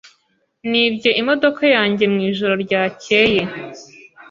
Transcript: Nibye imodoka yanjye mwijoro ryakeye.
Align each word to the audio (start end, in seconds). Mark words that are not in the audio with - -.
Nibye 0.69 1.11
imodoka 1.21 1.63
yanjye 1.75 2.03
mwijoro 2.13 2.53
ryakeye. 2.65 3.41